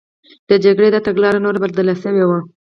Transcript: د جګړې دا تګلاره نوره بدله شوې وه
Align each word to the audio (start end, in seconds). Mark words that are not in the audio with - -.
د 0.49 0.51
جګړې 0.63 0.87
دا 0.91 0.99
تګلاره 1.07 1.39
نوره 1.45 1.59
بدله 1.63 1.93
شوې 2.03 2.23
وه 2.25 2.39